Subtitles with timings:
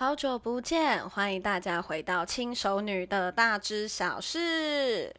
[0.00, 5.12] 好久不见，欢迎大家回到轻熟女的大知小事。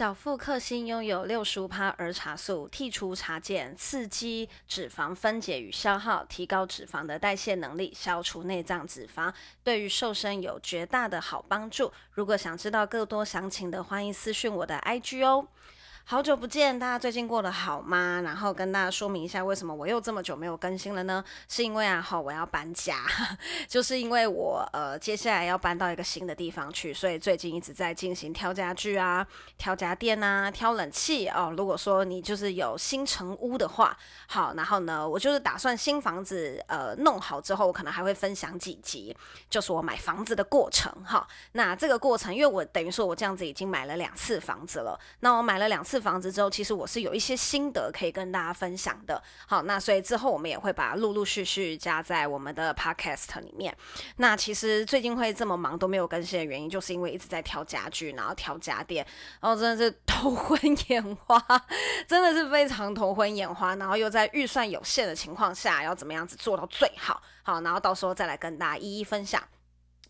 [0.00, 9.30] 小腹克星拥有六十五趴儿茶素，剔除茶碱，刺激脂肪分解与消耗，提高脂肪的代谢能力，消除内脏脂肪，
[9.62, 11.92] 对于瘦身有绝大的好帮助。
[12.12, 15.46] 如果想知道更多详情的，欢迎私讯我的 IG 哦。
[16.10, 18.20] 好久不见，大家最近过得好吗？
[18.24, 21.24] 然后跟大家说明一下，为什么我又这么久没有更新了呢？
[21.48, 22.96] 是因为啊，好，我要搬家，
[23.68, 29.24] 就是因为我呃接下来要搬到一个新的地方去，所以最近一直在进行挑家具啊、
[29.56, 31.54] 挑家电啊、挑冷气哦。
[31.56, 39.16] 如果说你就是有新成屋的话，好，然后呢，我就是打算新房子呃弄好之后，我可能还会分享几集，
[39.48, 41.24] 就是我买房子的过程哈。
[41.52, 45.99] 那这个过程，因为我等于说我这样子已经买了两次房子了，那我买了两次。
[46.00, 49.22] 房子之后，其实我是有一些心得可以跟大家分享的。
[49.46, 53.76] 好，那所以之后我们也会把陆陆续续加在我们的 podcast 里面。
[54.16, 59.06] 那其实最近会这么忙都没有更新的原因，就是因为一直在挑家具，然后挑家电，
[59.40, 61.38] 然后真的是 头昏眼花，
[62.06, 63.74] 真的是非常头昏眼花。
[63.76, 67.22] 然后又在预算有限的情况下，要怎么样子做到最好？
[67.42, 69.42] 好，然后到时候再来跟大家一一分享。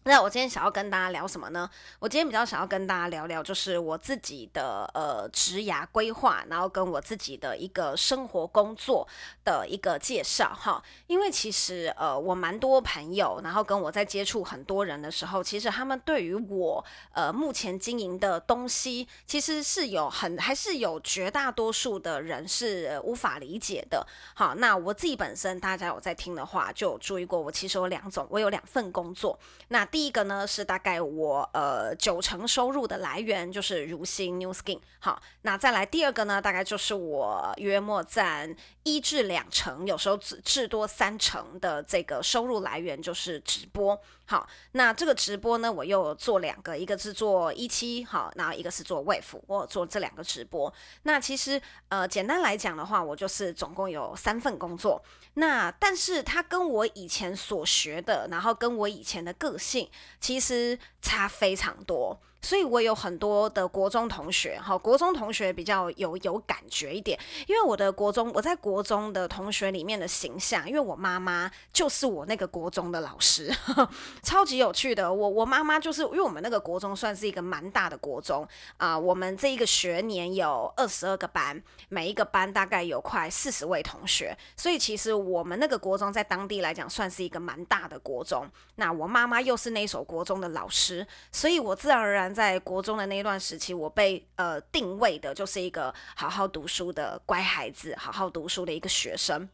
[0.05, 1.69] 那我今天想要跟大家聊什么呢？
[1.99, 9.07] 我今天比较想要跟大家聊聊，就是我自己的呃职涯规划，然后跟我自己的一个生活工作
[9.45, 10.83] 的一个介绍哈。
[11.07, 24.07] 因为其实呃我蛮多朋友，然后跟我在接触很多人的时候，其实他们对于我呃目前经营的东西，其实是有很还是有绝大多数的人是无法理解的。
[24.35, 29.39] 好，那我自己本身大家有在听的话，就有注意过，我其实有两种，我有两份工作。
[29.69, 50.73] 那第一个呢是大概我呃九成收入的来源就是如新 New Skin，好，那再来第二个呢，大概就是我约莫占一至两成，有时候至至多三成的这个收入来源就是直播，好，那这个直播呢，我又做两个，一个是做一期，好，然后一个是做 Wave，我做这两个直播。
[51.03, 55.03] 那其实呃简单来讲的话，我就是总共有三份工作，
[55.35, 59.80] 那但是它跟我以前所学的，然后跟我以前的个性。
[60.21, 62.21] 其实差非常多。
[62.43, 73.91] 所以我有很多的国中同学，哈，国中同学比较有有感觉一点，因为我的国中，我在国中的同学里面的形象，因为我妈妈就是我那个国中的老师，呵 呵
[74.23, 75.13] 超级有趣的。
[75.13, 78.47] 我我妈妈就是因为我们那个国中算是一个蛮大的国中
[78.79, 88.49] 啊，我们这一个学年有二十二个班，每一个班大概有快四十位同学，所以其实我们那个国中在当地来讲算是一个蛮大的国中。
[88.77, 92.30] 那我妈妈又是那所国中的老师，所以我自然而然。
[92.35, 99.49] 在国中的那一段时期，我被呃定位的就是一个好好读书的乖孩子，好好读书的一个学生。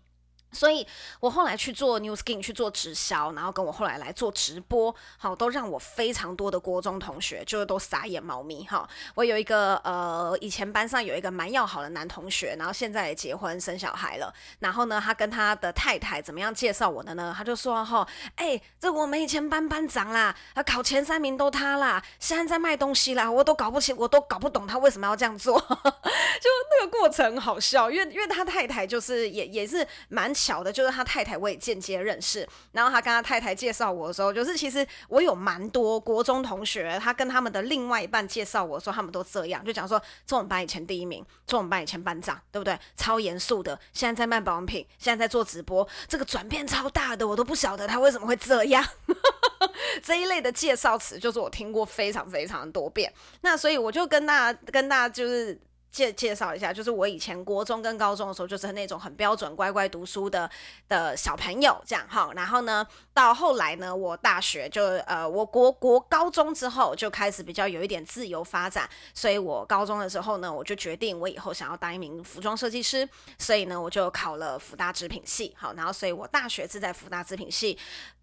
[0.53, 0.87] 所以
[1.21, 8.89] 我后来去做 New Skin，去做直销，然后跟我后来来做直播，好，都让我非常多的国中同学就是都傻眼猫咪哈。
[9.15, 14.33] 我有一个呃，以前班上有一个蛮要好的男同学，然后现在也结婚生小孩了。
[14.61, 17.35] 然后呢，他跟他的太太怎么样介绍我的呢？
[17.37, 25.59] 他就说哈，哎、这我们以前班班长啦，他考前三名都他啦，现在在卖东西啦，我都搞不清，我都搞不懂他为什么要这样做。
[25.69, 30.35] 就那个过程好笑，因为因为他太太就是也也是蛮。
[30.37, 32.47] 小的，就是他太太，我也间接认识。
[32.73, 42.79] 然后他跟他太太介绍我的时候，就是其实我有蛮多国中同学，他跟他们的另外一半介绍我说，他们都这样，就讲说，中我们班以前第一名，中我们班以前班长，对不对？
[42.97, 48.85] 超严肃的，现在在卖保养品，现在在做直播，这个转变超大的，我都不晓得他为什么会这样。
[50.03, 53.13] 这一类的介绍词，就是我听过非常非常多遍。
[53.41, 55.59] 那所以我就跟大家跟大家就是。
[55.97, 60.51] 介介绍一下，就是我以前国中跟高中的时候，就是那种很标准乖乖读书的
[60.91, 62.31] 的小朋友，这样哈。
[62.35, 73.09] 然后呢，到后来呢，我大学就呃，我国国高中之后就开始比较有一点自由发展，所以我高中的时候呢，我就决定我以后想要当一名服装设计师，
[73.39, 77.79] 所以呢，我就考了福大织品系，好，然后所以我大学是在福大织品系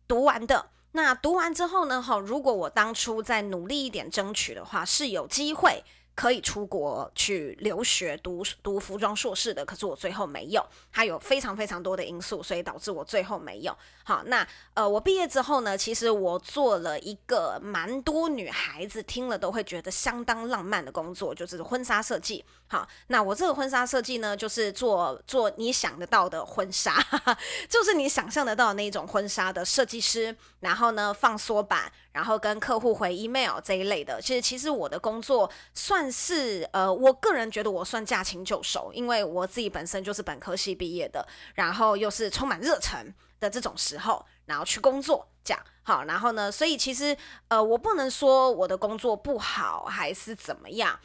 [0.07, 0.67] 读完的。
[0.91, 5.83] 那读完之后呢，哈，如果我当初再努力一点争取的话，是有机会。
[6.15, 10.63] 可以出国去留学读读服装硕士的，可是我最后没有。
[10.92, 13.75] 它有非常非常多的因素，所以导致我最后没有。
[14.04, 22.44] 好，那呃，我毕业之后呢，其实我做了一个蛮多女孩子听了都会觉得相当浪漫的工作，就是婚纱设计。
[22.73, 26.97] 好，那我这个婚纱设计呢，就是做做你想得到的婚纱，
[27.69, 34.19] 就是你想象得到的那种婚纱的设计师，然后呢放缩版，然后跟客户回 email 这一类的。
[34.19, 41.23] 其实，其实我的工作算是呃，我个人觉得我算驾轻就熟，因为我自己本身就是本科系毕业的，
[41.53, 45.63] 然后又是充满热忱的这种时候，然后去工作这样。
[45.83, 47.15] 好，然后呢，所以其实
[47.49, 50.99] 呃，我不能说我的工作不好还是怎么样。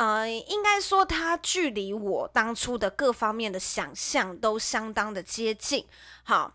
[0.00, 5.86] 呃，应该说，它距离我当初的各方面的想象都相当的接近。
[6.22, 6.54] 好。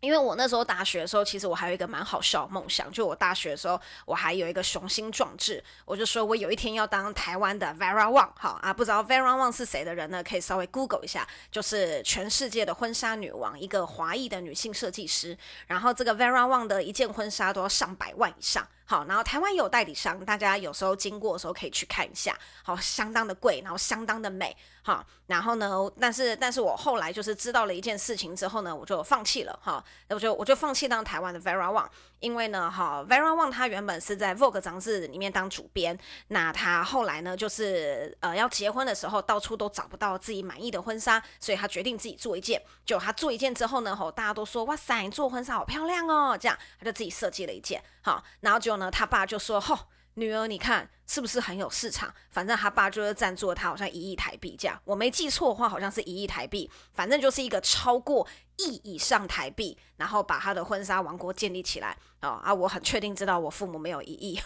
[0.00, 8.30] 因为我那时候大学的时候，其实我还有一个蛮好笑的梦想，就我大学的时候，我还有一个雄心壮志，我就说我有一天要当台湾的 Vera Wang。
[8.36, 10.22] 好啊，不知道 Vera Wang 是谁的人呢？
[10.22, 15.36] 可以稍微 Google 一下，就是全世界的婚纱女王，一个华裔的女性设计师。
[15.66, 18.68] 然后这个 Vera Wang 的一件婚纱都要上百万以上。
[18.86, 22.38] 好，然后台湾有代理商，大家有时候经过的时候可以去看一下。
[22.62, 24.56] 好，相当的贵，然后相当的美。
[24.82, 25.68] 好，然后呢，
[26.00, 29.58] 但是但是我后来就是知道了一件事情之后呢，我就放弃了。
[29.60, 31.88] 哈，我就我就放弃当台湾的 Vera Wang，
[32.20, 35.98] 因为呢，哈，Vera Wang 他原本是在 Vogue 杂志里面当主编，
[36.28, 42.62] 那他后来呢，就是呃要结婚的时候，到处都找不到自己满意的婚纱，所以他决定自己做一件。
[42.84, 47.82] 就他做一件之后呢，吼，大家都说哇塞，你做婚纱好漂亮哦，这样他就自己设计了一件。
[48.02, 49.78] 好，然后就呢，他爸就说，吼。
[50.18, 52.10] 女儿，你看是不是很有市场？
[52.30, 54.80] 反正他爸就是赞助了他，好像一亿台币这样。
[54.82, 56.70] 我没记错的话，好像是一亿台币。
[56.94, 58.26] 反正就是一个超过
[58.56, 61.94] 亿以上台币，然后把他的婚纱王国建立起来。
[62.22, 64.40] 哦啊，我很确定知道我父母没有一亿，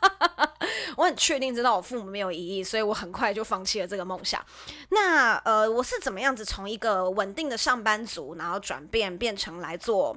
[0.98, 4.44] 我很确定知道我父母没有一亿，所以我很快就放弃了这个梦想。
[4.90, 10.14] 那呃，我是怎么样子从一个稳定的上班族，然后转变变成来做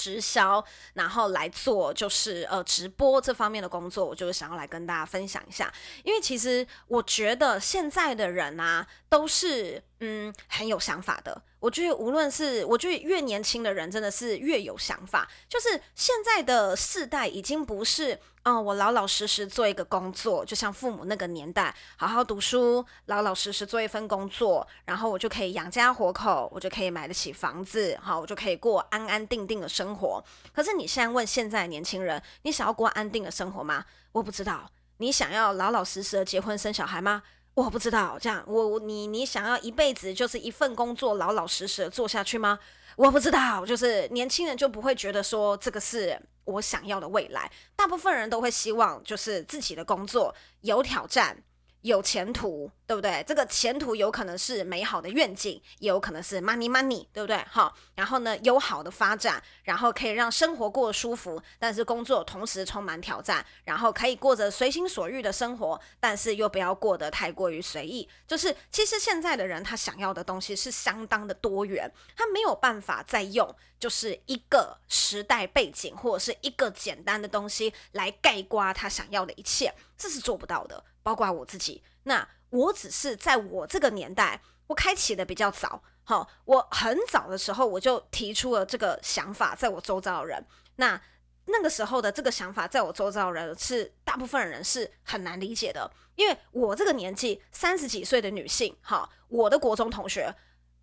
[0.00, 0.64] 直销，
[0.94, 5.70] 然后来做就是呃直播这方面的工作，我就是想要来跟大家分享一下，
[6.02, 11.42] 因为其实我觉得现在的人啊，都是嗯很有想法的。
[11.58, 18.18] 我觉得无论是我觉得越年轻的人真的是越有想法，就是现在的世代已经不是。
[18.44, 30.24] 嗯、我老老实实做一个工作，就像父母那个年代，好好读书，老老实实做一份工作，然后我就可以养家活口，我就可以买得起房子，好，我就可以过安安定定的生活。
[30.54, 33.84] 可是你现在问现在的年轻人，你想要过安定的生活吗？
[34.12, 34.70] 我不知道。
[34.96, 37.22] 你想要老老实实的结婚生小孩吗？
[37.64, 38.18] 我不知道。
[38.20, 42.58] 这样，我你你想要一辈子就是一份工作，老老实实的做下去吗？
[42.96, 43.64] 我不知道。
[43.64, 46.20] 就是年轻人就不会觉得说这个是。
[46.44, 51.36] 我想要的未来，大部分人都会希望就是自己的工作有挑战。
[51.82, 53.24] 有前途，对不对？
[53.26, 57.36] 这个前途有可能是美好的愿景，也有可能是 money money，对不对？
[57.48, 68.08] 好，然后呢，有好的发展，然后可以让生活过得舒服，但是工作同时充满挑战，然后可以过着随心所欲的生活，但是又不要过得太过于随意。
[68.26, 80.84] 就是其实现在的人他想要的东西是相当的多元，他没有办法再用就是一个时代背景或者是一个简单的东西来概括他想要的一切，这是做不到的。
[81.02, 91.00] 包括我自己，那我只是在我这个年代，我开启的比较早，好，我很早的时候我就提出了这个想法，在我周遭的人，那
[91.46, 100.32] 那个时候的这个想法，在我周遭的人是大部分人是很难理解的，因为我这个年纪三十几岁的女性，哈，我的国中同学，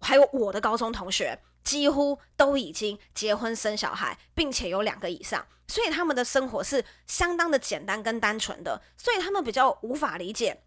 [0.01, 1.37] 还有我的高中同学，
[1.67, 5.45] 几乎都已经结婚生小孩，并且有两个以上。
[5.67, 10.63] 所以他们的生活是相当的简单跟单纯的，所以他们比较无法理解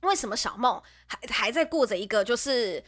[0.00, 2.82] 为什么小梦还还在过着一个就是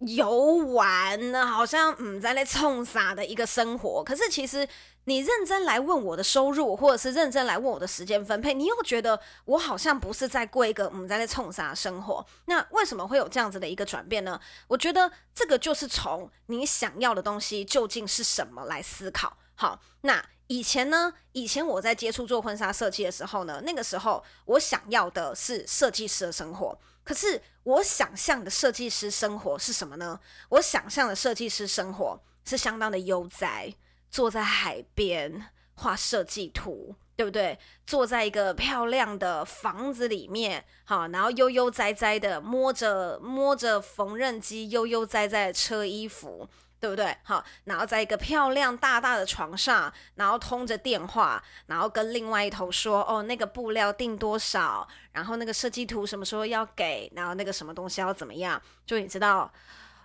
[0.00, 4.02] 游玩呢，好像嗯在那冲啥的一个生活。
[4.02, 4.66] 可是其实
[5.04, 12.24] 你认真来问我的收入，或者是认真来问我的时间分配，你又觉得我好像不是在过一个嗯在那冲啥生活。
[12.46, 14.40] 那为什么会有这样子的一个转变呢？
[14.68, 19.36] 我觉得这个就是从你想要的东西究竟是什么来思考。
[19.54, 20.24] 好，那。
[20.50, 26.76] 以前呢，以前我在接触做婚纱设计的时候呢，那个时候我想要的是设计师的生活。
[27.10, 30.20] 可是我想象的设计师生活是什么呢？
[30.50, 33.74] 我想象的设计师生活是相当的悠哉，
[34.08, 36.94] 坐在海边画设计图。
[37.16, 37.58] 对不对？
[37.86, 46.48] 坐在一个漂亮的房子里面，好，然后悠悠哉哉的摸着摸着缝纫机，悠悠哉哉的车衣服，
[46.80, 47.16] 对不对？
[47.22, 59.52] 好，然后在一个漂亮大大的床上，然后通着电话，然后跟另外一头说，哦，那个布料定多少，然后那个设计图什么时候要给，然后那个什么东西要怎么样，就你知道。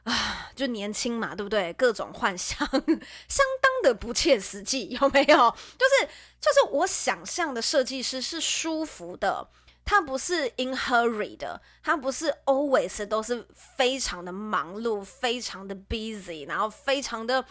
[0.06, 1.74] 啊，就年轻嘛，对不对？
[1.74, 5.36] 各种幻想，相当的不切实际，有没有？
[5.80, 6.08] 就是
[6.40, 9.48] 就是，我想象的设计师是舒服的，
[9.86, 17.46] 他不是 in hurry 的，他不是 always 都是非常的忙碌，非常的 busy，然后非常的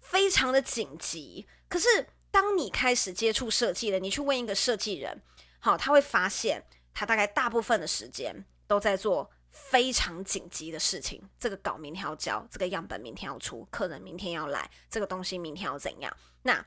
[0.00, 1.46] 非常的紧急。
[1.68, 5.22] 可是当你开始接触设计了，你去问一个设计人，
[5.60, 9.30] 好，他会发现他大概大部分的时间都在做。
[9.56, 16.12] 非常紧急的事情，这个稿明天要交，这个样本明天要出，客人明天要来，这个东西明天要怎样？
[16.42, 16.66] 那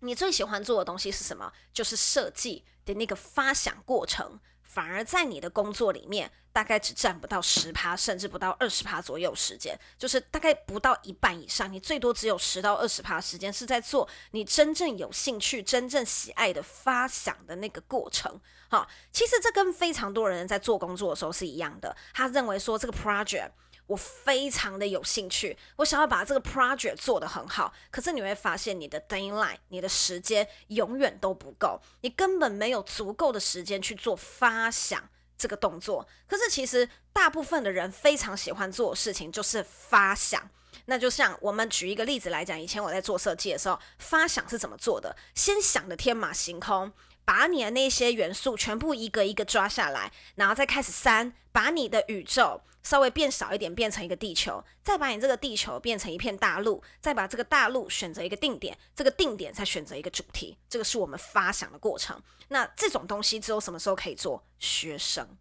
[0.00, 1.52] 你最喜欢做的东西是什么？
[1.72, 18.40] 就是设计的那个发想过程，反而在你的工作里面，大概只占不到十趴，甚至不到二十趴左右时间，就是大概不到一半以上，你最多只有十到二十趴时间是在做你真正有兴趣、真正喜爱的发想的那个过程。
[18.68, 21.96] 好，其实这跟非常多人在做工作的时候是一样的。
[22.12, 23.50] 他认为说这个 project
[23.86, 27.72] 我非常的有兴趣，我想要把这个 project 做得很好。
[27.90, 36.06] 可是你会发现你的 deadline，你的时间永远都不够，你根本没有足够的时间去做发想这个动作。
[36.26, 40.50] 可是其实大部分的人非常喜欢做的事情就是发想。
[40.86, 45.16] 那就像我们举一个例子来讲，以前我在做设计的时候，发想是怎么做的？
[45.34, 46.92] 先想的天马行空。
[47.24, 62.22] 把你的那些元素全部一个一个抓下来，然后再开始删，把你的宇宙稍微变少一点，变成一个地球，再把你这个地球变成一片大陆，再把这个大陆选择一个定点，这个定点再选择一个主题，这个是我们发想的过程。
[62.46, 64.40] 那这种东西只有什么时候可以做？
[64.60, 65.36] 学生，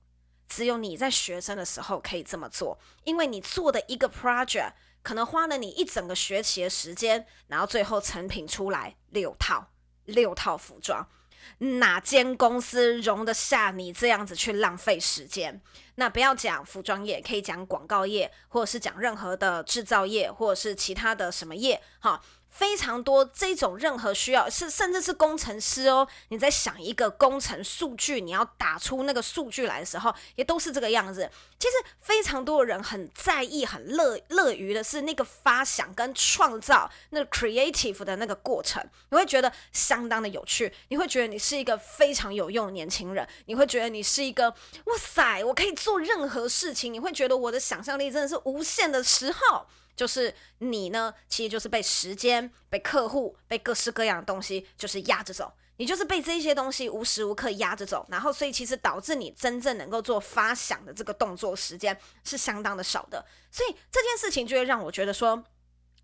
[0.49, 4.73] 只有你在学生的时候可以这么做，因为你做的一个 project
[5.03, 9.69] 可能花了你一整个学期的时间，然后最后成品出来六套，
[10.05, 11.07] 六套服装。
[11.59, 15.61] 哪间公司容得下你这样子去浪费时间？
[15.95, 22.21] 那不要讲服装业，可以讲广告业，或者是讲任何的制造业，或者是其他的什么业，哈。
[22.55, 31.29] 非常多这种任何需要是甚至是工程师哦，你在想一个工程数据，你要打出那个数据来的时候，也都是这个样子。
[31.59, 44.49] 其实非常多的人很在意、很乐乐于的是那个发想跟创造那 creative 的那个过程，你会觉得相当的有趣，你会觉得你是一个非常有用的年轻人，你会觉得你是一个
[44.85, 49.65] 哇塞，我可以做任何事情，你会觉得我的想象力真的是无限的时候。
[49.95, 55.53] 就是你呢，其实就是被时间、被客户、被各式各样的东西，就是压着走。
[55.77, 63.25] 你就是被这些东西无时无刻压着走，然后所以其实导致你真正能够做发想的这个动作时间是相当的少的。
[63.51, 65.43] 所以这件事情就会让我觉得说。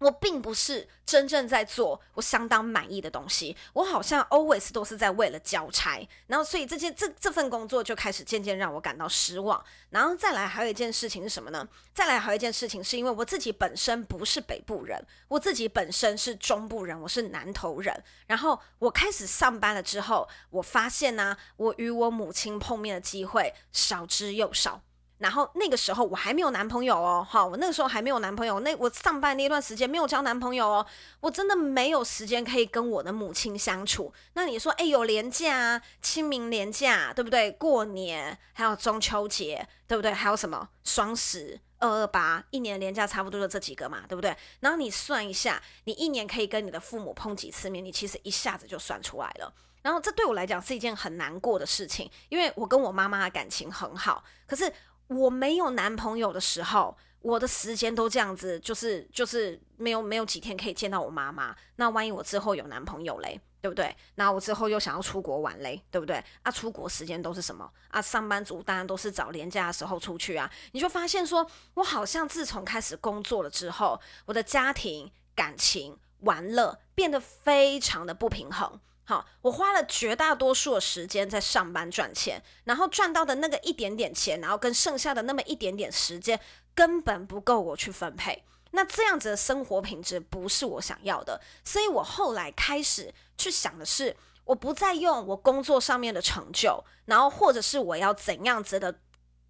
[0.02, 9.64] 我并不是真正在做我相当满意的东西，我好像 always 都是在为了交差，然后所以这件这这份工作就开始渐渐让我感到失望。
[9.92, 11.68] 然后再来还有一件事情是什么呢？
[11.94, 17.96] 再来还有一件事情是因为我自己本身不是北部人，我自己本身是中部人，我是南投人。
[18.26, 24.82] 然后我开始上班了之后，我发现呢、我与我母亲碰面的机会少之又少。
[25.22, 30.86] 然后那个时候我还没有男朋友哦，好，我那个时候还没有男朋友，那我上班那段时间没有交男朋友哦，
[31.20, 34.12] 我真的没有时间可以跟我的母亲相处。
[34.34, 37.52] 那你说，哎，有年假啊，清明年假，对不对？
[37.52, 40.12] 过年还有中秋节，对不对？
[40.12, 44.36] 还有什么双十、二二八，一年年假差不多就这几个嘛，对不对？
[44.62, 49.54] 然后你算一下，你一年可以跟你的父母碰几次面，你其实一下子就算出来了。
[49.84, 54.72] 然后这对我来讲是一件很难过的事情，因为我跟我妈妈的感情很好，可是。
[55.12, 61.56] 我没有男朋友的时候，我的时间都这样子，就是就是没有没有几天可以见到我妈妈。
[61.76, 63.94] 那万一我之后有男朋友嘞，对不对？
[64.16, 66.24] 那我之后又想要出国玩嘞，对不对？
[66.44, 67.70] 啊，出国时间都是什么？
[67.90, 70.50] 啊，上班族当然都是找连假的时候出去啊。
[70.72, 78.80] 你就发现说，我好像自从开始工作了之后，我的家庭、感情、玩乐变得非常的不平衡。
[79.12, 86.40] 好，我花了绝大多数的时间在上班赚钱，然后赚到的那个一点点钱，然后跟剩下的那么一点点时间，
[86.74, 88.46] 根本不够我去分配。
[88.72, 94.16] 那这样子的生活品质不是我想要的，所以我后来开始去想的是，
[94.46, 98.98] 我不再用我工作上面的成就，然后或者是我要怎样子的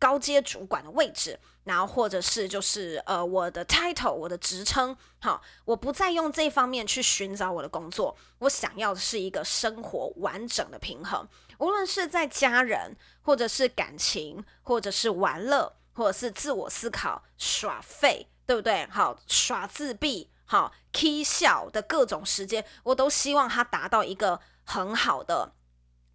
[0.01, 11.27] 高阶主管的位置，然后或者是就是呃我的 title 我的职称，好，我不再用这方面去寻找我的工作，我想要的是一个生活完整的平衡，
[11.59, 18.87] 无论是在家人，或者是感情，或者是玩乐，或者是自我思考、耍废，对不对？
[18.87, 25.53] 好，耍自闭，好，k 笑的各种时间，我都希望它达到一个很好的。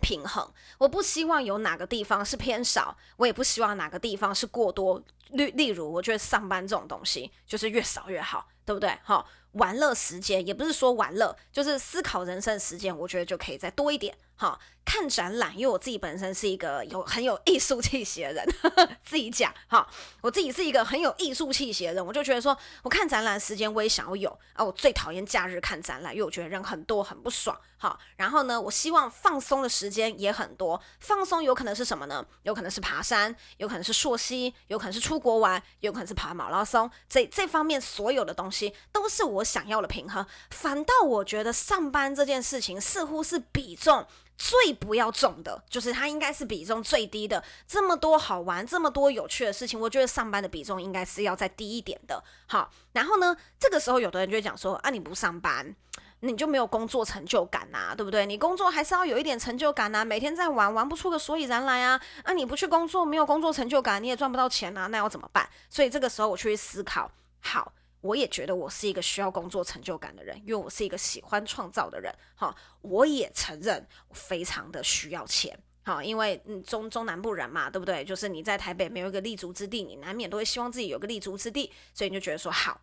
[0.01, 0.49] 平衡，
[0.79, 5.03] 我不希望有哪个地方是偏少，我也不希望哪个地方是过多。
[5.31, 8.97] 例例如，我觉得上班这种东西就是越少越好，对不对？
[9.03, 14.17] 好，玩乐时间也不是说玩乐，就是思考人生时间，我觉得就可以再多一点。
[14.37, 19.87] 好，看展览，因为我自己本身是一个有很有艺术气息的人，呵呵，自己讲哈，
[20.23, 27.59] 我自己是一个很有艺术气息的人，我就觉得说，我看展览时间我也想要有啊，我最讨厌假日看展览，因为我觉得人很多很不爽。
[27.79, 32.25] 好，然后呢，我希望放松的时间也很多，放松有可能是什么呢？
[32.45, 40.25] 有可能是爬山，有可能是溯溪，有可能是出国玩，有可能是跑马拉松，这这方面所有的东西都是我想要的平衡。
[40.51, 44.07] 反倒我觉得上班这件事情似乎是比重。
[44.37, 47.43] 最不要重的，就是它应该是比重最低的。
[47.67, 52.23] 这么多好玩，这么多有趣的事情，我觉得上班的比重应该是要再低一点的。
[52.47, 55.75] 好，然后呢，这个时候有的人就会讲说啊，你不上班，
[56.21, 58.27] 你就没有工作成就感呐，对不对？
[58.27, 62.01] 你工作还是要有一点成就感呐，每天在玩，玩不出个所以然来啊。
[62.23, 65.49] 啊，你不去工作，没有工作成就感，你也赚不到钱呐，那要怎么办？
[65.71, 67.73] 所以这个时候我去思考，好。
[68.07, 72.15] 我也觉得我是一个需要工作成就感的人，因为我是一个喜欢创造的人。
[72.37, 75.59] 哈，我也承认我非常的需要钱。
[75.85, 78.05] 哈，因为嗯中中南部人嘛，对不对？
[78.05, 82.81] 就是你在台北没有一个立足之地，你难免都会希望自己有个立足之地，所以你就觉得说好，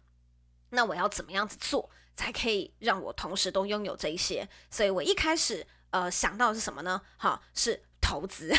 [0.69, 4.47] 那我要怎么样子做才可以让我同时都拥有这一些？
[4.69, 7.01] 所以我一开始呃想到的是什么呢？
[7.17, 8.53] 哈，是投资，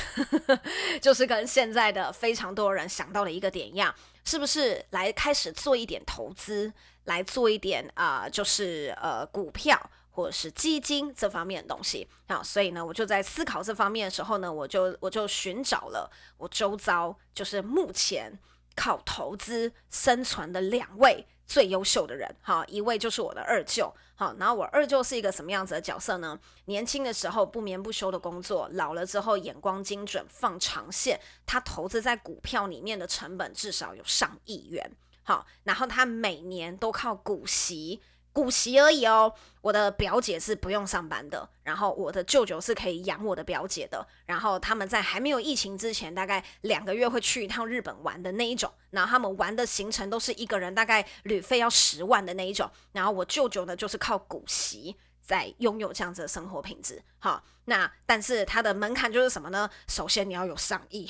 [1.01, 3.95] 就是跟现在的非常多人想到的一个点一样。
[4.25, 6.73] 是不是来开始做一点投资，
[7.05, 9.79] 来做一点啊、就是呃股票
[10.11, 12.43] 或者是基金这方面的东西好？
[12.43, 18.39] 所以呢，我就在思考这方面的时候呢，我就我就寻找了我周遭就是目前
[18.75, 21.27] 靠投资生存的两位。
[21.47, 26.39] 最优秀的人，哈，一位就是我的二舅，好，然后我二舅是一个什么样子的角色呢？
[26.67, 34.91] 年轻的时候不眠不休的工作，老了之后眼光精准，放长线，他投资在股票里面的成本至少有上亿元，
[35.25, 38.01] 好，然后他每年都靠股息。
[38.35, 59.71] 股息而已哦，我的表姐是不用上班的，然后我的舅舅是可以养我的表姐的，然后他们在还没有疫情之前，大概两个月会去一趟日本玩的那一种，然后他们玩的行程都是一个人大概旅费要十万的那一种，然后我舅舅呢就是靠股息在拥有这样子的生活品质，好，那但是他的门槛就是什么呢？
[59.87, 61.09] 首先你要有上亿，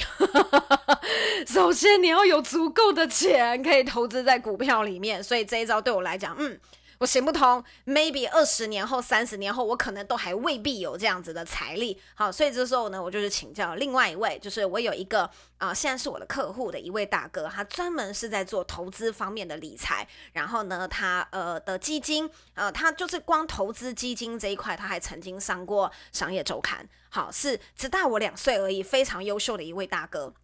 [1.48, 6.60] 首先你要有足够的钱可以投资在股票里面，所以这一招对我来讲，嗯。
[6.98, 12.00] 我行不通，maybe 二十年后、三十年后，我可能都还未必有这样子的财力。
[12.14, 15.28] 好，所以这时候呢，我就是请教另外一位，就是我有一个
[15.59, 20.07] 啊、现在是我的客户的一位大哥，他专门是在做投资方面的理财。
[20.33, 26.87] 然后呢，他呃的基金，呃，他就是光投资基金这一块，他还曾经上过商业周刊。
[27.09, 30.35] 好，是只大我两岁而已，非常优秀的一位大哥。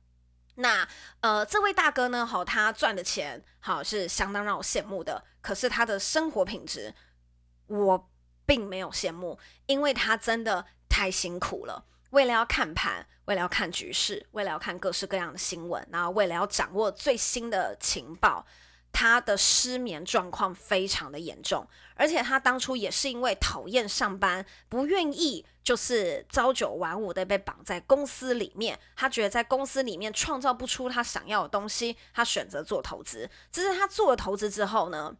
[0.56, 0.86] 那
[1.20, 5.24] 呃，这位大哥呢，好，他赚的钱好是相当让我羡慕的。
[5.40, 6.94] 可是他的生活品质，
[7.66, 8.10] 我
[8.44, 11.84] 并没有羡慕，因为他真的太辛苦了。
[12.10, 18.44] 为了要看盘，为了要看局势，为了要看各式各样的新闻，然后为了要掌握最新的情报。
[18.92, 28.78] 他的失眠状况非常的严重，而且他当初也是因为讨厌上班，不愿意就是朝九晚五的被绑在公司里面。
[28.96, 33.30] 他觉得在公司里面创造不出他想要的东西，他选择做投资。
[33.50, 35.14] 只是他做了投资之后呢，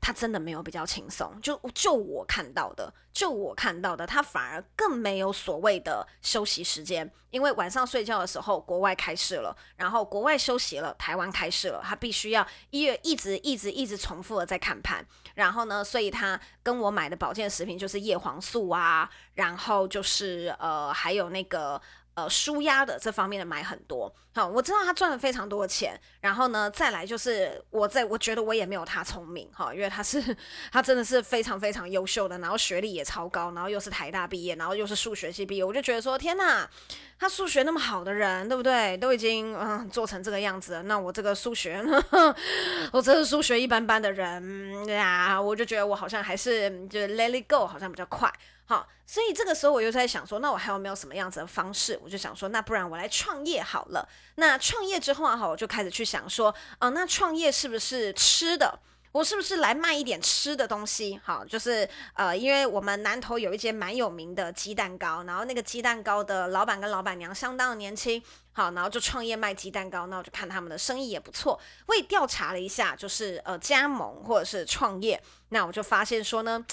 [0.00, 15.04] 他真的没有比较轻松，就就我看到的，就我看到的，他反而更没有所谓的休息时间，因为晚上睡觉的时候国外开市了，然后国外休息了，台湾开市了，他必须要一月一直一直一直重复的在看盘，
[15.34, 21.80] 然后呢，所以他跟我买的保健食品就是叶黄素啊，然后就是呃还有那个。
[22.16, 30.34] 呃，舒压的这方面的买很多，好，我知道他赚了非常多的钱，然后呢，再来就是我在我觉得我也没有他聪明哈，因为他是
[30.72, 36.66] 他真的是非常非常优秀的，然后学历也超高，然后又是台大毕业，然后又是数学系毕业，我就觉得说天哪，
[37.18, 38.96] 他数学那么好的人，对不对？
[38.96, 41.84] 都已经嗯做成这个样子了，那我这个数学，
[42.92, 48.32] 我这个数学一般般的人呀，我就觉得我好像还是就 let it go，好像比较快。
[48.68, 51.96] 好，所以这个时候我又在想说，那我还有没有什么样子的方式？
[52.02, 54.08] 我就想说，那不然我来创业好了。
[54.34, 58.80] 那创业之后啊，哈，我就开始去想说，啊、呃，那创业是不是吃的？
[59.12, 61.18] 我是不是来卖一点吃的东西？
[61.24, 68.20] 好，就是呃，因为我们南投有一间蛮有名的鸡蛋糕，然后那个鸡蛋糕的老板跟老板娘相当的年轻，
[68.52, 71.58] 好，然后就创业卖鸡蛋糕，那我就看他们的生意也不错。
[71.86, 76.66] 我也调查了一下，就是呃加盟或者是创业，那我就发现说呢。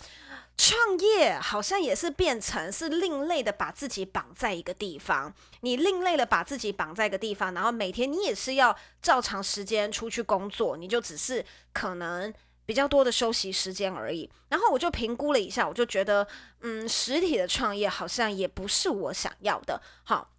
[0.55, 5.33] 创业好像也是变成是另类的，把自己绑在一个地方。
[5.61, 12.33] 你另类的把自己绑在一个地方，然后每天你也是要照常时间出去工作，你就只是可能
[12.65, 14.29] 比较多的休息时间而已。
[14.49, 16.27] 然后我就评估了一下，我就觉得，
[16.61, 19.81] 嗯，实体的创业好像也不是我想要的。
[20.03, 20.29] 好。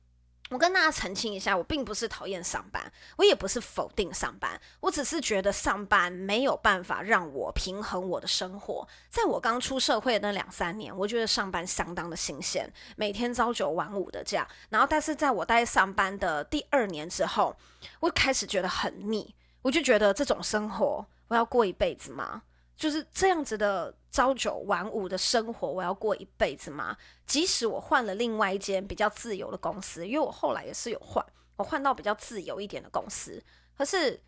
[0.54, 2.80] 我跟大家澄清一下，我并不是讨厌上班，
[3.16, 8.86] 我也不是否定上班，我只是觉得上班没有办法让我平衡我的生活。
[9.10, 14.46] 在我刚出社会那两三年，我觉得上班相当的新鲜，每天朝九晚五的这样。
[14.68, 17.56] 然后，但是在我待上班的第二年之后，
[17.98, 22.42] 我开始觉得很腻，我就觉得这种生活我要过一辈子吗？
[22.76, 26.96] 就是这样子的朝九晚五的生活，我要过一辈子吗？
[27.26, 31.24] 即使我换了另外一间比较自由的公司，因为我后来也是有换，
[31.56, 33.42] 我换到比较自由一点的公司，
[33.76, 34.20] 可是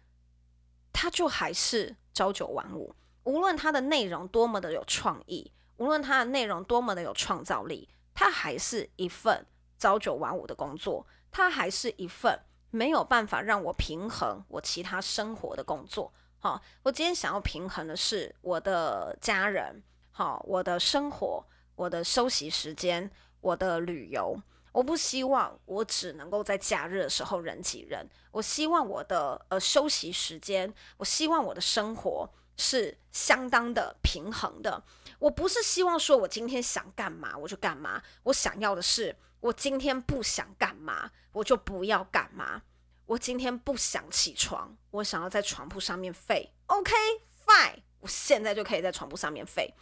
[0.93, 2.95] 它就还是朝九晚五。
[3.25, 9.45] 无论它的内容多么的有创意，无论它的内容多么的有创造力，它还是一份
[9.79, 16.13] 朝九晚五的工作，它还是一份没有办法让我平衡我其他生活的工作。
[16.47, 19.83] 好，我今天想要平衡的是我的家人，
[20.13, 24.41] 好，我的生活，我的休息时间，我的旅游。
[24.71, 28.09] 我不希望我只能够在假日的时候人挤人。
[28.31, 34.81] 我希望我的呃休息时间，我希望我的生活是相当的平衡的。
[35.19, 42.63] 我不是希望说我今天想干嘛我就干嘛，我想要的是我今天不想干嘛我就不要干嘛。
[43.07, 46.53] 我今天不想起床，我想要在床铺上面废。
[46.67, 49.73] OK，fine，我现在就可以在床铺上面废。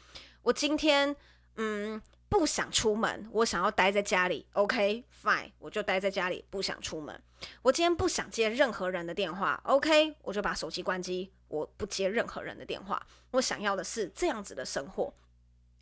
[0.42, 1.16] 我今天
[1.56, 4.46] 嗯不想出门，我想要待在家里。
[4.52, 7.18] OK，fine，我就待在家里，不想出门。
[7.62, 9.58] 我今天不想接任何人的电话。
[9.64, 13.06] OK，我就把手机关机，我不接任何人的电话。
[13.30, 15.14] 我想要的是这样子的生活。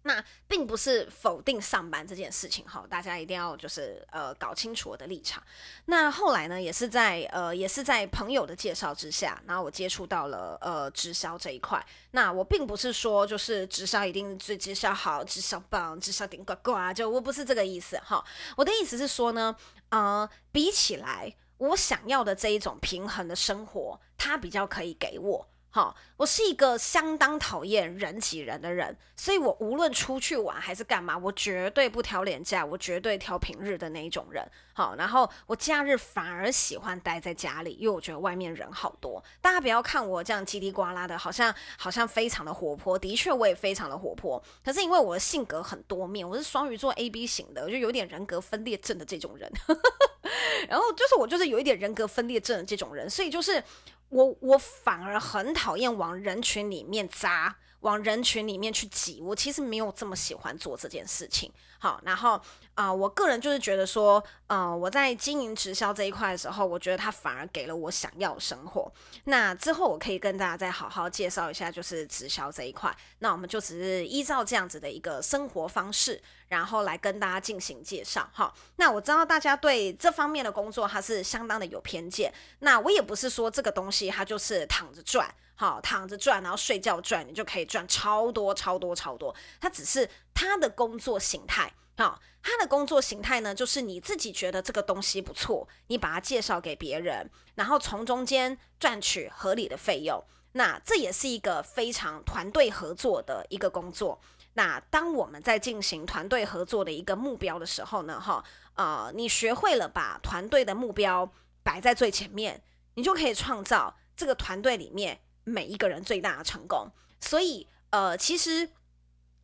[0.04, 5.42] 那并不是否定上班这件事情哈，大家一定要就是呃搞清楚我的立场。
[5.84, 11.84] 那后来呢，也是在呃也是在朋友的介绍之下，然后我接触到了呃直销这一块。
[12.10, 18.24] 那我并不是说就是直销一定最直销好，直销棒，直销顶呱呱，就我不是这个意思哈。
[18.56, 19.54] 我的意思是说呢，
[19.90, 25.48] 呃，比起来我想要的这一种平衡的生活，它比较可以给我。
[25.74, 34.46] 好，我是一个相当讨厌人挤人的人，所以我无论出去玩还是干嘛，我绝对不挑廉价，我绝对挑平日的那一种人。
[34.74, 39.24] 好，然后我假日反而喜欢待在家里，因为我觉得外面人好多。
[39.40, 44.42] 大家不要看我这样叽里呱啦的，好像好像非常的活泼，的确我也非常的活泼。
[44.62, 49.50] 可是因为我的性格很多面，我是双鱼座 AB 型的，我就有点人格分裂症的这种人。
[50.68, 53.64] 然后就是我就是有一点人格分裂症的这种人，所以就是。
[54.12, 59.22] 我我反而很讨厌往人群里面扎，往人群里面去挤。
[59.22, 61.50] 我其实没有这么喜欢做这件事情。
[61.78, 62.38] 好，然后
[62.74, 68.90] 啊、我个人就是觉得说，呃，我在经营直销这一块的时候，我觉得它反而给了我想要的生活。
[69.24, 72.94] 那之后我可以跟大家再好好介绍一下，就是直销这一块。
[73.18, 78.28] 那我们就只是依照这样子的一个生活方式，然后来跟大家进行介绍。
[78.32, 82.32] 哈，那我知道大家对这方面的工作它是相当的有偏见。
[82.60, 89.34] 那我也不是说这个东西它就是躺着赚，好，躺着赚，然后睡觉赚，你就可以赚超多超多超多。
[89.60, 91.70] 它只是它的工作形态。
[91.94, 100.24] 好，他的工作形态呢，就是你自己觉得这个东西不错，你把它介绍给别人，然后从中间赚取合理的费用。
[100.52, 104.18] 那这也是一个非常团队合作的一个工作。
[104.54, 108.42] 那当我们在进行团队合作的一个目标的时候呢，哈，
[108.74, 111.30] 呃，你学会了把团队的目标
[111.62, 112.62] 摆在最前面，
[112.94, 116.90] 你就可以创造这个团队里面每一个人最大的成功。
[117.20, 118.70] 所以，呃，其实。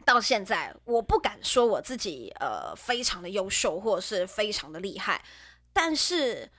[0.09, 5.23] 到现在，我不敢说我自己呃非常的优秀，或者是非常的厉害，
[5.71, 6.51] 但是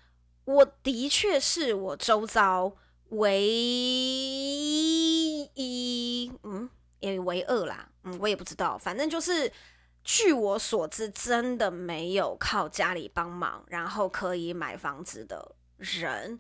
[0.46, 2.72] 我的确是我周遭
[3.10, 3.42] 唯
[5.56, 9.52] 一，嗯，也唯二啦，嗯，我也不知道，反正就是
[10.04, 16.40] 据我所知，真的没有靠家里帮忙，然后可以买房子的人，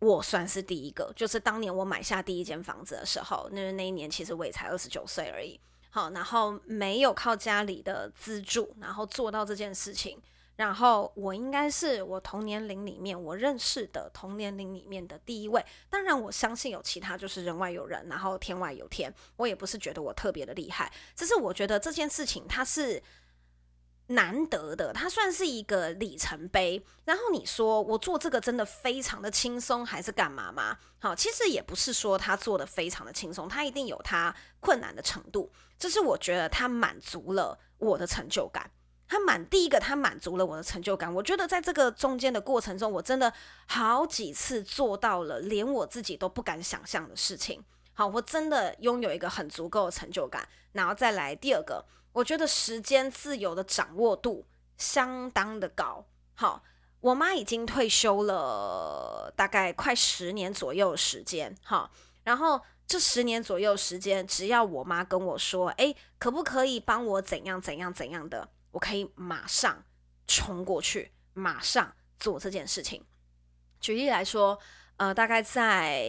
[0.00, 1.12] 我算是第一个。
[1.14, 5.60] 就是当年我买下第一间房子的时候，那那一年其实我也才二十九岁而已。
[5.90, 10.20] 好，然后没有靠家里的资助，然后做到这件事情。
[10.56, 15.64] 然后我应该是我同年龄里面我认识的同年龄里面的第一位。
[15.88, 19.12] 当然，我相信有其他，就是人外有人，然后天外有天。
[19.36, 23.00] 我也不是觉得我特别的厉害，只是我觉得这件事情它是
[24.08, 26.84] 难得的，它算是一个里程碑。
[27.04, 30.76] 然后你说我做这个真的非常的轻松，还是干嘛吗？
[30.98, 35.50] 好，其实也不是说他做的非常的轻松，他一定有他困难的程度。
[35.78, 38.70] 这是我觉得他满足了我的成就感。
[39.06, 41.12] 他满第一个，他满足了我的成就感。
[41.14, 43.32] 我觉得在这个中间的过程中，我真的
[43.66, 47.64] 好几次做到了连我自己都不敢想象的事情。
[47.94, 50.46] 好，我真的拥有一个很足够的成就感。
[50.72, 56.04] 然后再来第二个，我觉得时间自由的掌握度相当的高。
[56.34, 56.62] 好，
[57.00, 61.56] 我妈已经退休了，大概快十年左右时间。
[61.62, 61.90] 好，
[62.24, 68.48] 然后这十年左右时间，只要我妈跟我说，诶，可不可以帮我怎样怎样怎样的？
[68.70, 69.84] 我可以马上
[70.26, 73.04] 冲过去，马上做这件事情。
[73.80, 74.58] 举例来说，
[74.98, 76.04] 呃，大概在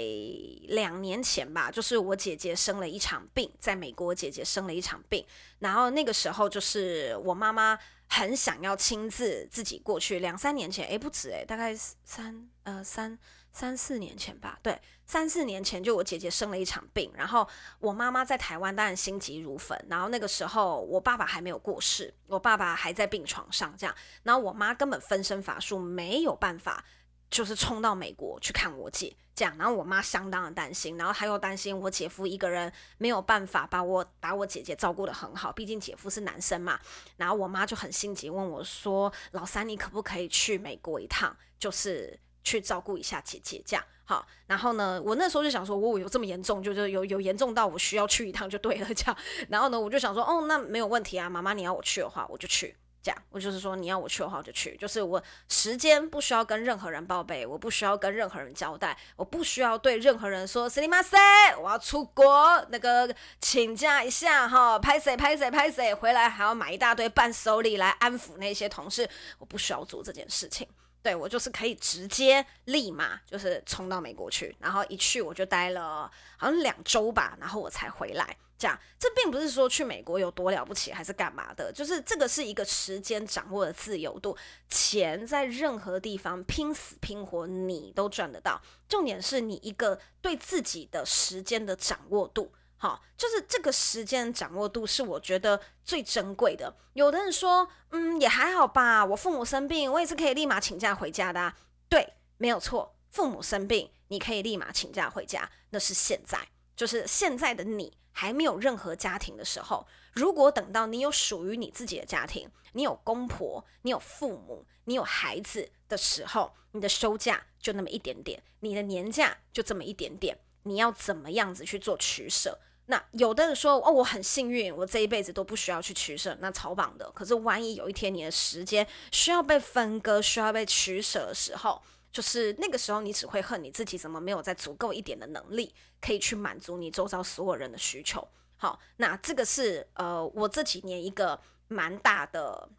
[0.67, 5.25] 两年前吧，就是我姐姐生了一场病，在美国，姐姐生了一场病，
[5.59, 10.19] 然后那个时候就是我妈妈很想要亲自自己过去。
[10.19, 11.73] 两三年前，诶，不止诶，大概
[12.03, 13.17] 三呃三。
[13.51, 17.45] 三四年前吧，对，三四年前就我姐姐生了一场病，然后
[17.79, 26.85] 我妈妈在台湾当然心急如焚，然后那个时候我爸爸还没有过世，我爸爸还在病床上这样，然后我妈根本分身乏术，没有办法，
[27.29, 36.79] 就是冲到美国去看我姐这样，然后我妈相当的担心，然后她又担心我姐夫一个人没有办法把我把我姐姐照顾的很好，毕竟姐夫是男生嘛，
[37.17, 42.19] 然后我妈就很心急问我说：“老三，你可不可以去美国一趟？”就是。
[42.41, 44.25] 去照顾一下姐姐，这样好。
[44.47, 49.17] 然后呢，我那时候就想说，我有这么严重，就是有有严重到我需要去一趟就对了，这样。
[49.49, 52.75] 然后呢，我就想说，哦，那没有问题啊，妈妈，你要我去的话，我就去。
[53.02, 54.74] 这样，我就是说，你要我去的话，我就去。
[54.78, 61.18] 就是我时间不需要跟任何人报备，我不需要跟任何人交代，我不需要对任何人说，すみませ
[61.52, 69.06] ん，我要出国，那个请假一下哈，拍谢拍谢拍谢，回来还要买一大堆伴手礼来安抚那些同事，
[69.38, 70.66] 我不需要做这件事情。
[71.01, 78.37] 对，我就是可以直接立马就是冲到美国去，然后一去我就待了好像两周吧，然后我才回来。
[78.57, 84.37] 这样，这并不是说去美国有多了不起，还是干嘛的，就是这个是一个时间掌握的自由度，
[84.69, 92.51] 钱在任何地方拼死拼活你都赚得到，重点是你一个对自己的时间的掌握度。
[92.81, 96.73] 好，就是这个时间掌握度是我觉得最珍贵的。
[96.93, 99.05] 有的人说，嗯，也还好吧。
[99.05, 101.57] 我父母生病，我也是可以立马请假回家的啊。
[101.89, 102.95] 对，没有错。
[103.09, 106.39] 父母生病，你可以立马请假回家，那是现在。
[106.73, 120.37] 就是现在的你还没有任何家庭的时候，如果等到你有属于你自己的家庭，你有公婆，你有父母，你有孩子的时候，你的休假就那么一点点，你的年假就这么一点点，
[120.69, 122.57] 你要怎么样子去做取舍？
[122.85, 127.11] 那有的人说哦，我很幸运，我这一辈子都不需要去取舍，那超棒的。
[127.11, 138.27] 可是万一有一天你的时间需要被分割，需要被取舍的时候，就是那个时候你只会恨你自己怎么没有再足够一点的能力，可以去满足你周遭所有人的需求。
[138.57, 142.69] 好，那这个是呃我这几年一个蛮大的。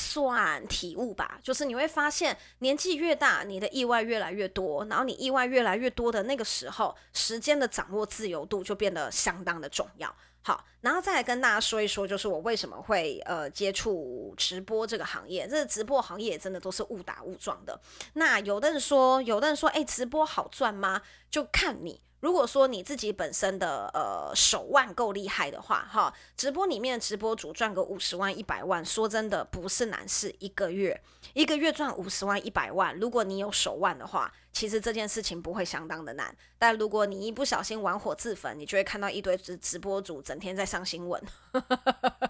[0.00, 10.12] 算体悟吧，就是你会发现年纪越大，你的意外越来越多，然后你意外越来越多的那个时候，时间的掌握自由度就变得相当的重要。
[10.42, 17.78] 好，然后再来跟大家说一说，就是我为什么会呃接触直播这个行业，这个直播行业真的都是误打误撞的。
[18.14, 21.02] 那有的人说，有的人说，哎，直播好赚吗？
[21.30, 22.00] 就看你。
[22.20, 30.34] 如果说你自己本身的呃手腕够厉害的话，哈，直播里面的直播主赚个五十万、一百万，说真的不是难事。
[30.38, 31.00] 一个月
[31.32, 36.34] 一个月赚五十万、一百万，如果你有手腕的话，其实这件事情不会相当的难。
[36.58, 41.22] 但如果你一不小心玩火自焚，你就会看到一堆直直播主整天在上新闻，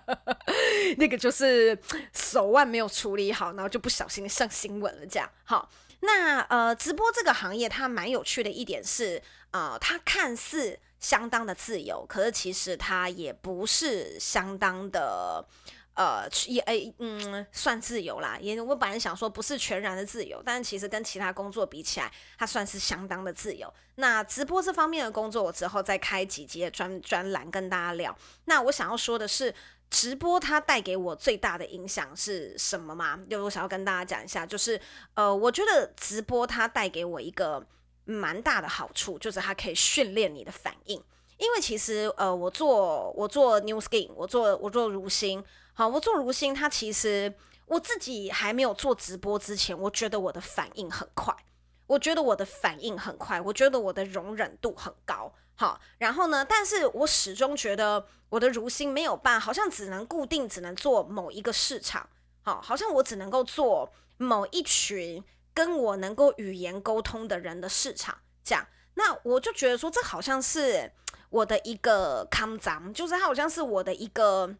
[0.99, 1.77] 那个就是
[2.13, 5.07] 手腕没有处理好，然后就不小心上新闻了。
[5.07, 5.69] 这样好。
[6.01, 15.45] 那呃，直播这个行业它蛮有趣的一点是，呃，它看似相当的自由，可是其实它也不是相当的，
[15.95, 18.39] 呃，也诶嗯，算自由啦。
[18.41, 23.73] 也我本来想说不是全然的自由，但是其实跟其他工作比起来，它算是相当的自由。
[23.97, 28.17] 那直播这方面的工作，我之后再开几集专专栏跟大家聊。
[28.47, 29.55] 那我想要说的是。
[29.91, 33.19] 直播它带给我最大的影响是什么吗？
[33.29, 34.81] 就我想要跟大家讲一下，就是
[35.15, 37.67] 呃，我觉得直播它带给我一个
[38.05, 41.03] 蛮大的好处，就是它可以训练你的反应。
[41.39, 47.35] 因为其实呃，我做我做 New Skin，我做我做如新，好，我做如新，它其实
[47.67, 51.35] 我自己还没有做直播之前，我觉得我的反应很快，
[51.87, 62.09] 我觉得我的反应很快，我觉得我的容忍度很高，好，然后呢，但是我始终觉得我的如心没有办，好像只能固定只能做某一个市场，
[62.41, 70.91] 好，好像我只能够做某一群跟我能够语言沟通的人的市场，这样，那我就觉得说这好像是。
[71.29, 74.53] 我的一个康张，就是它好像是我的一个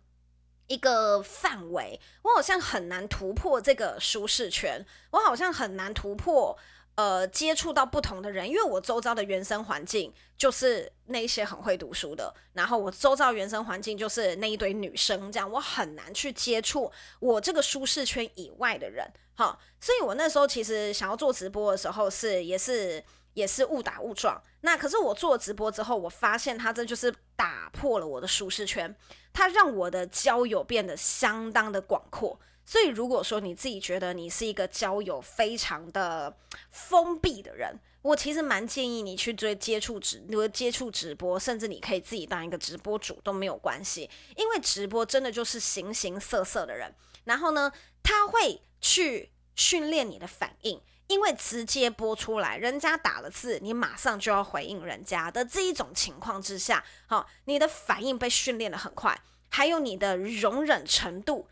[0.69, 6.57] 一个范围，我好像很难突破这个舒适圈，我好像很难突破
[7.01, 23.03] 呃接触到不同的人，因为我周遭的原生环境就是那一些很会读书的，然后我周遭原生环境就是那一堆女生，这样我很难去接触我这个舒适圈以外的人，哈，所以我那时候其实想要做直播的时候是也是。
[23.35, 24.43] 也是误打误撞。
[24.63, 28.93] 那可是我做直播之后，我发现它这就是打破了我的舒适圈，
[29.33, 32.41] 它让我的交友变得相当的广阔。
[32.71, 36.33] 所以如果说你自己觉得你是一个交友非常的
[36.71, 47.73] 封闭的人，我其实蛮建议你去追接触直，接触直播，甚至你可以自己当一个直播主都没有关系，因为直播真的就是形形色色的人，然后呢，
[48.05, 50.81] 他会去训练你的反应。
[51.09, 61.49] 因为直接播出来，人家打了字，你马上就要回应人家的这一种情况之下，好，你的反应被训练得很快，还有你的容忍程度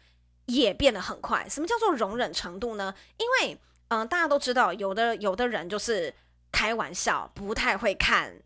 [0.48, 1.46] 也变得很快。
[1.48, 2.94] 什么叫做容忍程度呢？
[3.18, 3.58] 因为，
[3.88, 6.14] 嗯、大家都知道，有的有的人就是
[6.50, 8.40] 开玩笑，不太会看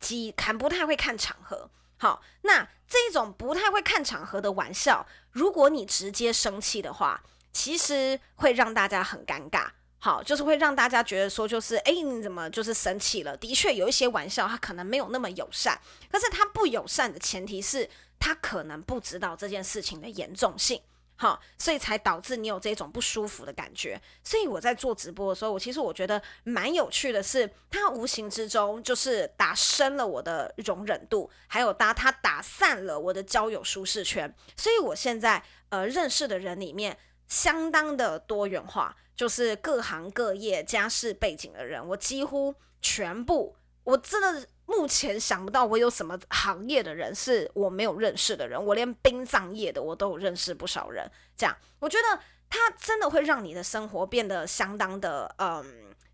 [0.00, 1.70] 机，看不太会看场合。
[1.98, 9.68] 好，那这种不太会看场合的玩笑，如果你直接生气的话，其实会让大家很尴尬。
[9.98, 13.36] 好，就是会让大家觉得说，就是哎，你怎么就是生气了？
[13.36, 15.80] 的确有一些玩笑，他可能没有那么友善，
[16.10, 20.80] 可是他不友善的前提是他可能不知道这件事情的严重性，
[21.16, 24.00] 好，所以才导致你有这种不舒服的感觉。
[24.22, 34.32] 所以我在做直播的时候，我其实我觉得蛮有趣的是，它无形之中就是打深了我的容忍度，还有搭它打散了我的交友舒适圈。
[34.56, 38.96] 所以我现在呃认识的人里面相当的多元化。
[39.16, 48.62] 就是各行各业、家世背景的人，我几乎全部，我真的目前想不到我有什么行业的人是我没有认识的人。
[48.62, 51.10] 我连殡葬业的我都有认识不少人。
[51.36, 55.64] 这样，我觉得它真的会让你的生活变得相当的，嗯，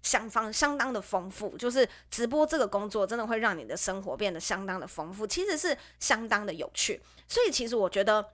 [0.03, 1.57] 相当相当的丰富。
[1.57, 7.03] 就是直播这个工作真的会让你的生活变得相当的丰富，其实是相当的有趣。
[7.27, 8.33] 所以，其实我觉得。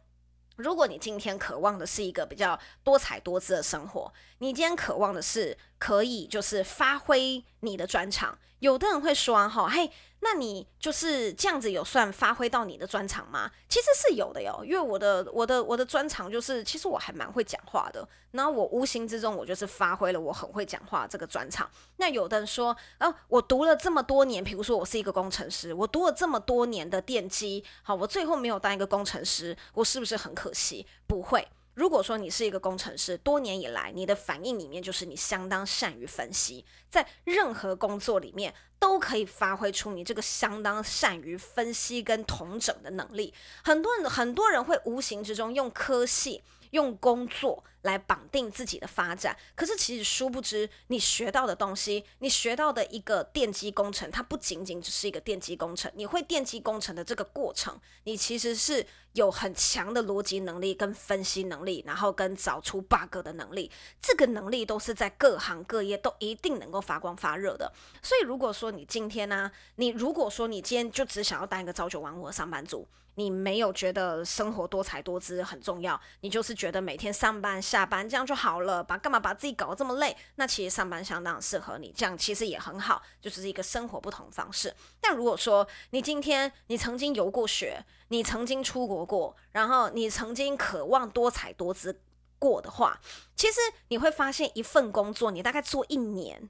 [0.57, 8.37] 如果你今天渴望的是一个比较多彩多姿的生活，你今天渴望的是可以就是发挥你的专长。
[8.61, 9.91] 有的人会说哈，嘿。
[10.21, 13.49] 那你就是这样子有算发挥到你的专长吗？
[13.69, 18.07] 其实是有的哟，因为我的我的我的专长就是，其实我还蛮会讲话的。
[18.33, 21.71] 然后我无形之中我就是发挥了我很会讲话这个专长。
[21.99, 30.85] 那有的人说，啊，我读了这么多年，比如说我是一个工程师，我读了这么多年的电机，好，我最后没有当一个工程师，我是不是很可惜？
[31.07, 31.47] 不会。
[31.79, 43.33] 如果说你是一个工程师，多年以来你的反应里面就是你相当善于分析，在任何工作里面都可以发挥出你这个相当善于分析跟统整的能力。
[43.63, 46.43] 很多人很多人会无形之中用科系。
[46.73, 55.91] 用工作来绑定自己的发展，可是其实殊不知，你学到的东西，你学到的一个电机工程，它不仅仅只是一个电机工程。
[55.95, 63.71] 你会电机工程的这个过程，你其实是有很强的逻辑能力跟分析能力，然后跟找出 bug 的能力。
[64.03, 67.73] 这个能力都是在各行各业都一定能够发光发热的。
[68.03, 72.87] 所以，如果说你今天呢、你如果说你今天就只想要当一个朝九晚五的上班族。
[73.15, 80.17] 你没有觉得生活多才多姿很重要，你就是觉得每天上班下班这样就好了，把干嘛把自己搞得这么累？
[80.37, 84.75] 那其实上班相当适合你，这样其实也很好，就是一个生活不同方式。
[85.01, 92.01] 但如果说你今天你曾经游过学，你曾经出国过，然后你曾经渴望多彩多姿
[92.39, 92.99] 过的话，
[93.37, 96.49] 其实你会发现一份工作你大概做一年。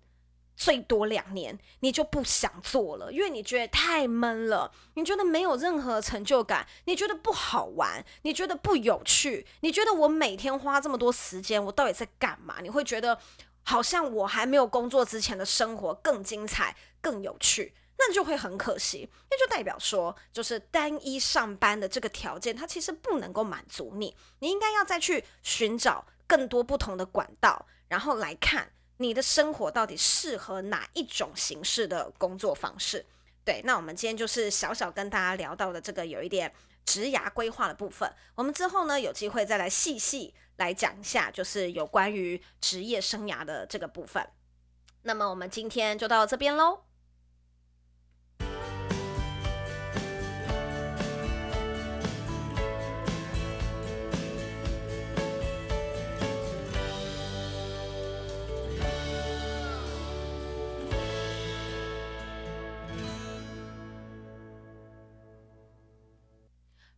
[0.58, 12.56] 最多两年，你就不想做了，因为你觉得太闷了，你觉得没有任何成就感，你觉得不好玩，你觉得不有趣，你觉得我每天花这么多时间，我到底在干嘛？
[12.60, 13.16] 你会觉得
[13.62, 17.72] 好像我还没有工作之前的生活更精彩、更有趣。
[18.00, 24.16] 那就会很可惜，那就代表说，就是单一上班的这个条件，它其实不能够满足你。
[24.38, 33.04] 你应该要再去寻找更多不同的管道，然后来看你的生活到底适合哪一种形式的工作方式。
[33.44, 36.52] 对，那我们今天就是小小跟大家聊到的这个有一点
[36.84, 38.12] 职涯规划的部分。
[38.34, 44.28] 我们之后呢，有机会再来细细来讲一下，就是有关于职业生涯的这个部分。
[45.02, 46.80] 那么我们今天就到这边喽。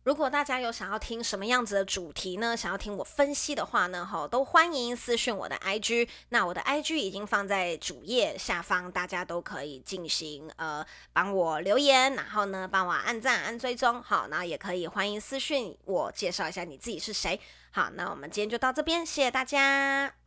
[0.03, 2.57] 如果大家有想要听什么样子的主题呢？
[2.57, 6.09] 想要听我分析的话呢，哈，都欢迎私讯我的 IG。
[6.29, 10.83] 那我的 IG 已经放在主页下方，大家都可以进行呃
[11.13, 17.39] 帮我留言，然后呢帮我按赞、按追踪，好，然后也可以欢迎私讯我介绍一下你自己是谁。
[17.69, 20.20] 好，那我们今天就到这边，谢谢大家。